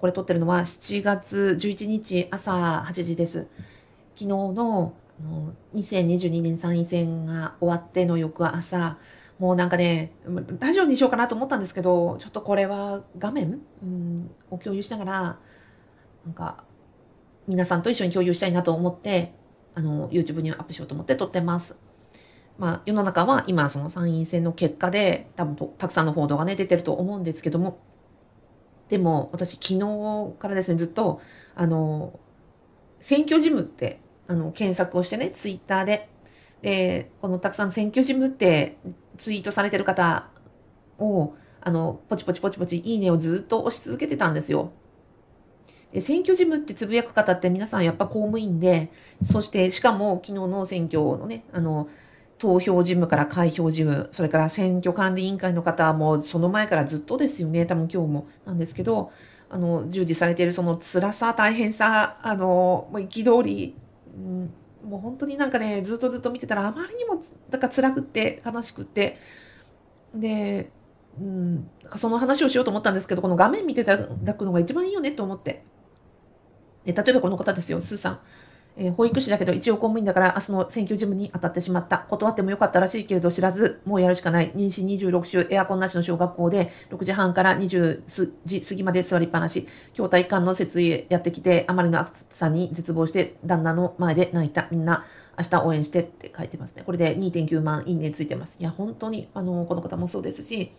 [0.00, 3.48] これ撮ってるのは7月11日朝8時です。
[4.14, 8.98] 昨日のの2022年参院選が終わっての翌朝、
[9.38, 10.12] もうなんかね、
[10.58, 15.38] ラジオにしようかなと思ったんですけど、ちょっとこれは画面、うん、を共有しながら、
[16.24, 16.64] なんか、
[17.46, 19.32] 皆さんと一緒に共有したいなと思って、
[19.74, 21.78] あの、YouTube にアップしようと思って撮ってます。
[22.58, 27.78] まあ、世の中は今、その参院選の結果で、多分たくさんの報道がね、出てると思うんですけども、
[28.88, 31.20] でも私昨日からですねずっと
[31.54, 32.18] あの
[33.00, 36.08] 選挙事務ってあの検索をしてねツイッターで
[36.62, 38.78] でこのたくさん選挙事務って
[39.16, 40.28] ツイートされてる方
[40.98, 44.72] をあのポチポチポチポチいいねをずっと押し続けてたんですよ。
[45.92, 48.90] で選挙事務ってつぶやく方って皆さんやっぱ公務員で
[49.22, 51.88] そしてしかも昨日の選挙のねあの
[52.38, 59.12] 投票事務から開票事務、それから選挙管理委員会の方もその前からずっとですよね、多分今日もなんですけど、
[59.50, 63.76] あの、従事されているその辛さ、大変さ、あの、憤り、
[64.16, 64.50] うん、
[64.88, 69.18] もう本当になんかね、ずっとずっと見てたらあまりにも、なんか辛くって、悲しくって、
[70.14, 70.70] で、
[71.20, 75.64] うん、その話をしようと思ったんですけど、この画面見ていただくのが一番いいよねと思って。
[76.84, 78.20] で例えばこの方ですよ、スーさん。
[78.80, 81.98] えー、保育士だけど一応公務員だから明日の選挙事務に当たってしまった。
[81.98, 84.52] 断ってもよかったらしいけれど知らず、もうやるしかない。
[84.52, 88.02] 妊娠26週、エアコンなしの小学校で6時半から20
[88.44, 89.66] 時過ぎまで座りっぱなし。
[89.96, 94.68] 今日体育館の設営やってきて、あまりの暑さに絶望して旦那の前で泣いた。
[94.70, 95.04] みんな
[95.36, 96.84] 明日応援してって書いてますね。
[96.86, 98.58] これで2.9万いいねついてます。
[98.60, 100.72] いや、本当に、あの、この方もそうですし、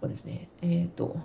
[0.00, 1.16] これですね、えっ、ー、と、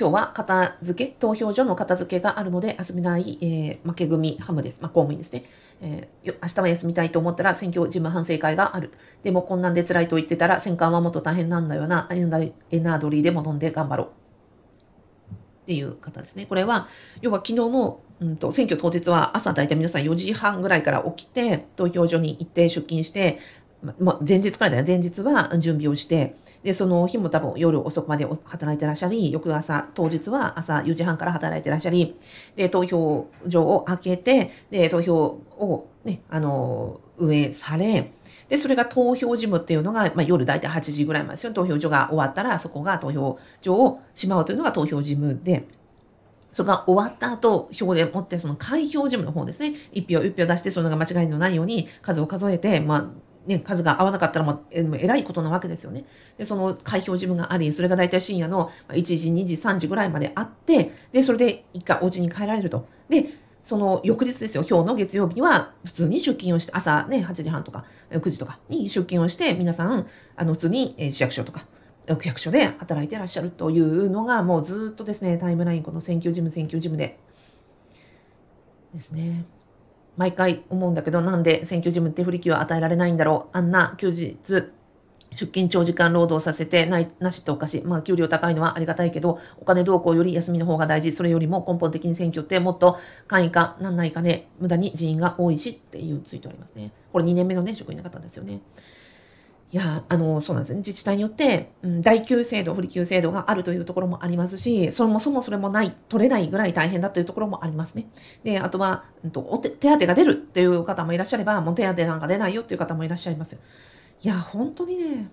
[0.00, 4.80] 今日は片付け、投票所の片付けがあるので休めない、えー、負け組ハムです。
[4.80, 5.44] まあ、公務員ですね。
[5.80, 8.92] えー、明日は休みたいと思ったら選挙事務反省会がある。
[9.24, 12.06] でもこんなんで辛いと言ってたら戦艦はもっと大変なんだよな。
[12.10, 14.06] エナードリーでも飲んで頑張ろう。
[14.06, 14.10] っ
[15.66, 16.46] ていう方ですね。
[16.46, 16.88] これは、
[17.20, 23.38] 要は昨日の、うんと、選挙当日は朝大体皆さん4時半ぐらいから起きて、投票所に行って出勤して、
[23.82, 24.84] ま、前日からだよ。
[24.86, 32.16] 前日は準備をして、で、その日も多分夜遅くまで働いてらっしゃり、翌朝、当日は朝4時半から働いてらっしゃり、
[32.56, 35.24] で、投票所を開けて、で、投票
[35.58, 38.12] をね、あの、運営され、
[38.48, 41.52] で、それが投票事務っていうのが、まあ、夜大体8時ぐらいまでですよ。
[41.52, 45.66] 投票所が終わったら、そこが投票所をしまうというのが投票事務で、
[46.50, 49.74] それが終わった後、表で持って、その開票事務の方ですね。
[49.92, 53.06] 一票一票出して、それが間違いのないように数を数えて、まあ、
[53.48, 56.04] ね、数が合わなかったらもう、えらいことなわけですよね。
[56.36, 62.86] で、その開票事務があり、それが大体深夜の1時、2時、3時ぐらいまであって、で、それで一回お家に帰られると。
[63.08, 63.24] で、
[63.62, 71.66] その翌日ですよ、今日の月曜日には普通に出勤をして、朝ね、8時半とか9時とかに出勤をして、皆さん、あの、普通に市役所とか、
[72.18, 77.18] 区役所で働いてらっしゃるというのが、もうずっとですね、タイムライン、この選挙事務、選挙事務で、
[78.92, 79.44] ですね。
[80.18, 83.56] 毎回思うんだけど、なんで選挙事務って不利給を与えられないんだろう。
[83.56, 87.82] あんな休日、出勤長時間労働させてない、なしっておかしい。
[87.82, 91.12] まあ、給料高いのはありがたいけど、お金動向より休みの方が大事。
[91.12, 92.98] それよりも根本的に選挙ってもっと
[93.28, 96.90] 簡易化なんないかね、無駄に人員が多いしっていうツイートありますね。
[97.12, 98.60] これ2年目のね、職員の方ですよね。
[99.70, 100.78] いや、あの、そうなんですね。
[100.78, 108.08] 自治体によって、うん、代給制度、不利給制度があるというところもありますし、そもそもそれもない、取れないぐらい大変だというところもありますね。
[108.42, 113.58] で、あとは、うんと、お手手当が出るっていう方もいらっしゃれば、もう手当なんか出ないよっていう方もいらっしゃいます。
[114.22, 115.28] いや、本当にね、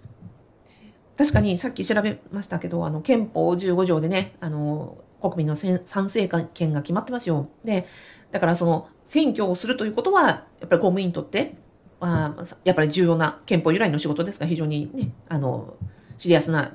[1.17, 7.47] 確かにさっき調べましたけど、あの、憲法15条でね、あの、国民の賛成権が決まってますよ。
[7.63, 7.87] で、
[8.31, 10.33] だからその、選挙をするということは、や
[10.65, 11.55] っぱり公務員にとって
[11.99, 15.75] あ、やっぱり重要な憲法由来の仕事ですが、非常にね、あの、
[16.17, 16.73] シリアスな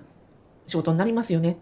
[0.67, 1.59] 仕事になりますよね。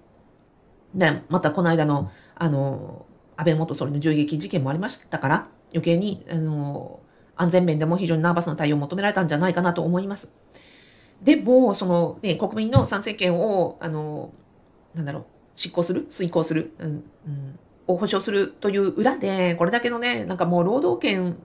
[0.94, 7.00] で、またこの間の、あの、安倍元総理の銃撃事件もありましたから、余計に、あの、
[7.36, 10.32] 安全面でも非常にナーバスな対応を求められたんじゃないかなと思います。
[11.22, 14.32] でも、その、ね、国民の参政権を、あの、
[14.94, 15.24] なんだろう、
[15.56, 21.36] 執行する、遂行する、うん、うん、を保障するという裏で、これだけのね、なんかもう労働権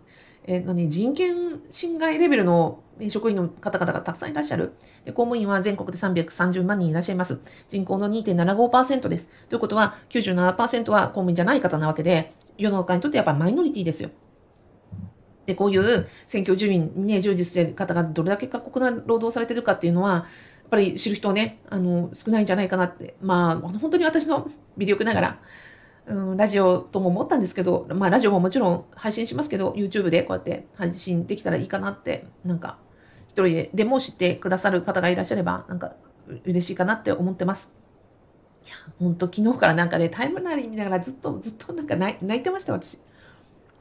[0.45, 4.73] えー、何人権侵害レベルの職員の方々がたくさんいらっしゃる。
[5.05, 7.39] で公務員は全国で330万人いらっしゃいます。
[7.69, 9.29] 人口の2.75%です。
[9.49, 14.09] ということは97%は公務員じゃない方なわけで、世の中にとってやっぱりマイノリティですよ。
[15.45, 20.19] で、こういう選挙順位にね、従事してる方がどれだけ過酷な労働されてるかっていうのは、や
[20.67, 23.15] っぱり知る人ね、あの、少ないんじゃないかなって。
[23.21, 25.39] まあ、本当に私の魅力ながら、
[26.05, 32.77] うん、ラジオとも思ったんですけど、まあラジオももちろん配信しますけど、YouTube でこうやって配信できたらいいかなって、なんか、
[33.29, 35.93] 一人ででも知ってくださる方がいらっしゃれば、なんか
[36.45, 37.73] 嬉しいかなって思ってます。
[38.65, 42.99] いや、ほんと昨日からなんかね、タイムライン見ながらずっと、ずっとなんか泣いてました、私。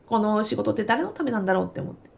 [0.06, 2.12] この仕事って誰のためなんだろうって思って。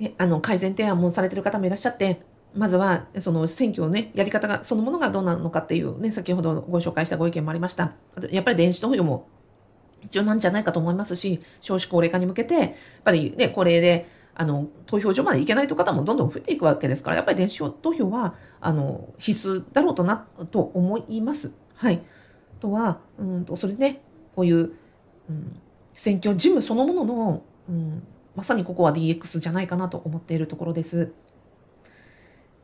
[0.00, 2.22] であの改善提案もされてる方もいらっしゃって、
[2.54, 7.92] まずはその選挙をね、やり方が、そのものがどうなのかっていうね、先ほどご紹介したご意見もありました。
[8.30, 9.28] やっぱり電子投票も
[10.02, 12.72] 必要なんじゃないかと思いますし、少子高齢化に向けて、やっ
[13.04, 21.54] ぱりね、高齢で、あの、投票所まで行けないという方もどんどん増えていくわけですから、やっぱり電子投票は、あの、必須だろうとな、と思います。
[21.74, 22.02] はい。
[22.60, 24.02] とは、うんと、それでね、
[24.34, 24.72] こういう、
[25.28, 25.60] うん、
[25.94, 28.02] 選挙事務そのものの、うん、
[28.34, 31.12] まさにここは DX じゃないかなと思っているところです。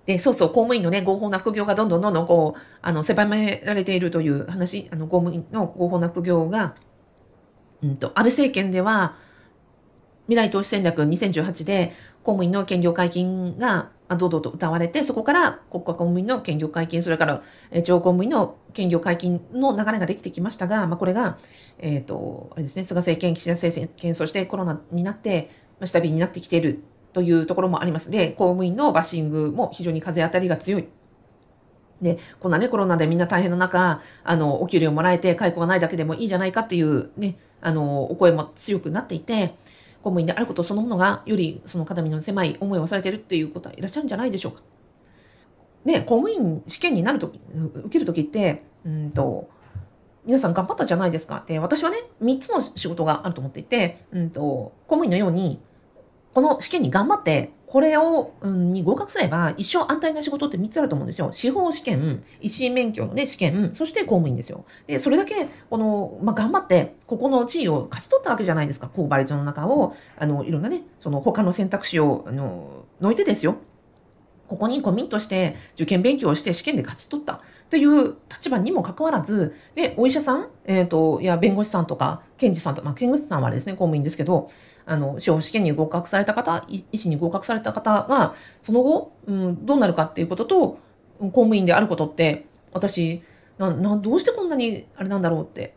[0.09, 6.77] で、そうそう、公務員のね、合法な副業がどんどんどんどんこう、あの、狭められているという話、あの、公務員の合法な副業が、
[7.83, 9.17] うんと、安倍政権では、
[10.27, 17.43] 未来投資戦略2018で公務員の兼業解禁が堂々と歌われて、そこから国家公務員の兼業解禁、それから
[17.83, 21.37] 地方公務員の兼業解禁の流れができてきましたが、まあ、これが、
[21.79, 25.51] えっ、ー、と、あれですね、菅政権、岸田政権、そしてコロナになって、
[25.81, 26.83] まあ、下火になってきている
[27.13, 28.11] というところもあります。
[28.11, 30.89] で、公務員のバッシングも非常に風当たりが強い。
[32.01, 39.55] で、こんなね、コロナでみんな大変な中、あの、お給料もらえて、解雇がないだけでもいいじゃないかっていうね、あの、お声も強くなっていて、
[40.03, 44.63] 公務員であることそのものが、よりその肩身の狭い思いをされてるっていうことはいらっしゃるんじゃないでしょうか。
[45.85, 49.49] ね、公務員試験になるとき、受けるときって、うんと、
[50.25, 51.43] 皆さん頑張ったじゃないですか。
[51.47, 54.41] で、私はね、3つの仕事があると思っていて、うんと、
[54.87, 55.59] 公務員のように、
[56.39, 61.33] この試験に頑張ってこれを、うん、に合格すれば、一生安泰な仕事って3つあると思うんですよ。
[61.33, 64.65] 司法試験、医師免許のね、試験、そして公務員ですよ。
[64.87, 68.89] で、それだけ、この、まあ、頑張って、ここの地位を勝ち取ったわけじゃないですか。
[68.95, 73.57] 高倍率の中を、あの、いろんなね、その他の選択肢を、あの、のいてですよ。
[74.47, 77.41] ここにコミットして、受験勉強をして試験で勝ち取った。
[77.71, 84.51] という立場にもかかわらず、で、お医者さん、えっ、ー、と、いや、弁護士さんとか、検事さんとか、まあ、検事さんはですね、公務員ですけど、
[84.89, 90.79] あの、司法試験に合格された方、医師に合格された方が、その後、うん、どうなるかっていうことと、
[91.21, 93.23] 公務員であることって、私、
[93.59, 95.75] な、な、どうしてこんなにあれなんだろうって、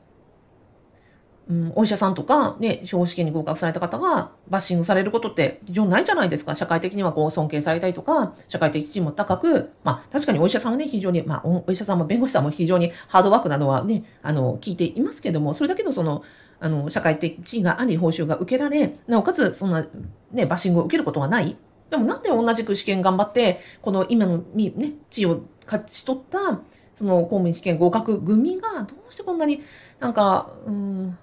[1.50, 6.56] うん、お医者さんとか、ね、司法試験に合格された方がバッシングされることって非常にないじゃないですか。
[6.56, 16.24] 社会的にはこう尊敬されたりとか、社会的地位も高く、まあ確かにお医者さんはね、非常に、まあお医者さんも弁護士さんも非常にハードワークなどはね、あの、聞いていますけども、それだけのその、
[16.62, 19.86] あの、社会的地位があり、報酬が受けられ、なおかつ、そんな、
[20.32, 21.58] ね、バッシングを受けることはない。
[21.90, 26.62] でもなんで同じく試験頑張って、この今の、ね、地位を勝ち取った、
[26.96, 29.64] その公務員試験合格組が、どうしてこんなに
[30.00, 31.18] なんか、うん、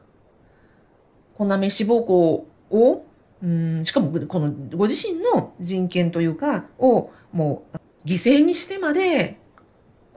[1.36, 3.06] こんな飯暴行を、
[3.40, 9.38] うん、しかもこのご自身の人権というか、をもう犠牲にしてまで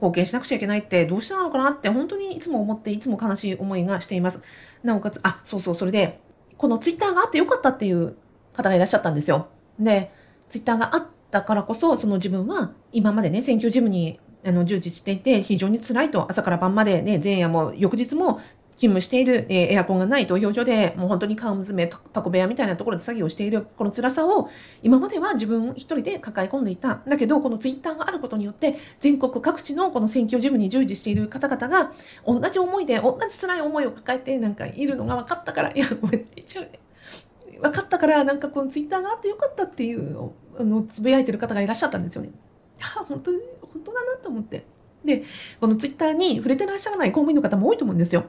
[0.02, 4.42] 貢献しなくちゃいけないってどうしてなのかなって本当にいつも思っていつも悲しい思いがしています。
[4.82, 6.20] なおかつ、あ、そうそう、それで、
[6.56, 8.16] このツイッターがあってよかったっていう
[8.52, 9.48] 方がいらっしゃったんですよ。
[9.78, 10.12] で、
[10.48, 18.40] ツイッターがあったからこそ、その自分は今までね、選挙事務にあの従事していて非常に辛いと朝から晩までね、前夜も翌日も
[18.76, 24.48] 勤務している、え、エアコンがない投票所で、もう本当に缶詰、タコ部屋みたいなところで作業している、この辛さを、
[24.82, 27.00] 今までは自分一人で抱え込んでいた。
[27.06, 31.92] だけど、このツイッターがあることによって、全国各地のこの選挙事務に従事している方々が、
[32.26, 36.70] 同じ思いで、同じ辛い思いを抱えて、なんかいるのが分かったから、いや、ごめん、言っちゃうね。
[37.60, 42.30] 分かったから、なんかこのツイッターがあってよかったっていう、あの、つぶやいてる方がいらっしゃったんですよね。
[42.80, 44.64] あ、本当に、本当だなと思って。
[45.04, 45.22] で、
[45.60, 48.24] このツイッターに触れてらっしゃらない公務員の方も多いと思うんですよ。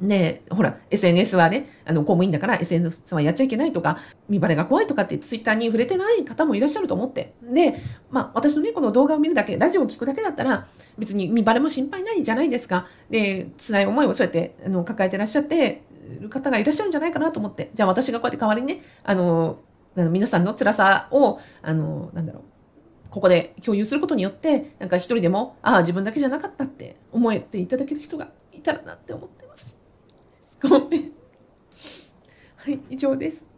[0.00, 7.34] で、ほら、SNS はね、あの、公務員だから SNS はやっちゃいけないとか、見バレが怖いとかってツイッターに触れてない方もいらっしゃると思って。
[7.42, 10.66] で、まあ、私のね、この動画を見るだけ、ラジオを聞くだけだったら、
[10.98, 12.86] 別に見バレも心配ないじゃないですか。
[13.10, 15.82] で、辛い思いをそうやって、あの、抱えてらっしゃって
[16.20, 17.70] る方がいらっしゃるんじゃないかなと思って。
[17.74, 19.58] じゃあ私がこうやって代わりにね、あの、
[19.96, 22.42] あの皆さんの辛さを、あの、なんだろう、
[23.10, 29.76] ここで共有することによって、なんか一人でも、ああ、自分だけじゃなかったって思えていただける人がいたらなって思ってます。
[30.62, 31.12] ごめん。
[32.56, 33.49] はい、以上です。